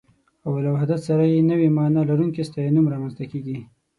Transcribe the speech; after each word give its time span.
او 0.45 0.53
له 0.63 0.69
وحدت 0.75 1.01
سره 1.07 1.23
يې 1.31 1.39
نوې 1.51 1.69
مانا 1.77 2.01
لرونکی 2.09 2.43
ستاينوم 2.49 2.85
رامنځته 2.93 3.23
کېږي 3.31 3.57